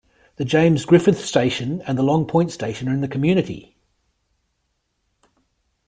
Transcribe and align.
The 0.37 0.45
James 0.45 0.83
Griffith 0.83 1.23
Station 1.23 1.83
and 1.83 1.95
the 1.95 2.01
Long 2.01 2.25
Point 2.25 2.49
Station 2.49 2.89
are 2.89 2.91
in 2.95 3.01
the 3.01 3.07
community. 3.07 3.77